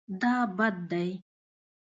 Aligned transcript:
دا 0.21 0.35
بد 0.57 0.75
دی 0.89 1.07